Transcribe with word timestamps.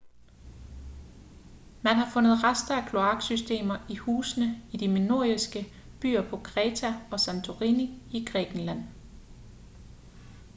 man 1.83 1.95
har 1.95 2.09
fundet 2.13 2.43
rester 2.43 2.75
af 2.81 2.89
kloaksystemer 2.89 3.85
i 3.89 3.95
husene 3.95 4.61
i 4.71 4.77
de 4.77 4.87
minoiske 4.87 5.73
byer 6.01 6.29
på 6.29 6.37
kreta 6.37 6.93
og 7.11 7.19
santorini 7.19 8.01
i 8.11 8.25
grækenland 8.25 8.83